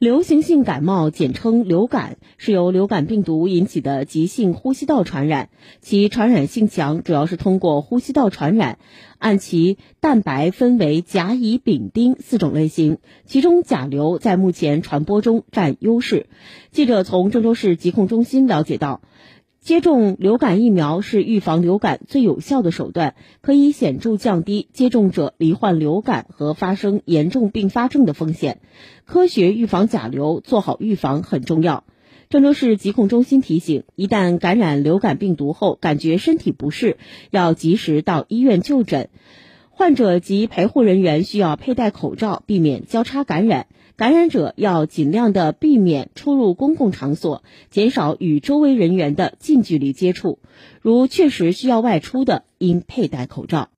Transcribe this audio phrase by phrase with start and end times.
[0.00, 5.50] 流行性感冒简称流感，是由流感病毒引起的急性呼吸道传染，
[5.82, 8.78] 其传染性强，主要是通过呼吸道传染。
[9.18, 16.28] 按其蛋白分为甲、乙、丙、丁四种类型，其中甲流在目前传播中占优势。
[16.70, 19.02] 记者从郑州市疾控中心了解到。
[19.60, 28.60] 接种流感疫苗是预防流感最有效的手段，可以显著降低接种者罹患流感和发生严重并发症的风险。
[29.04, 31.84] 科学预防甲流，做好预防很重要。
[32.30, 36.96] 郑州市疾控中心提醒：一旦感染流感病毒后，感觉身体不适，
[37.30, 39.10] 要及时到医院就诊。
[39.80, 43.66] 患者及陪护人员需要佩戴口罩，避免交叉感染。
[43.96, 50.38] 感染者要尽量的避免出入公共场所，减少与周围人员的近距离接触。
[50.82, 53.68] 如确实需要外出的，应佩戴口罩。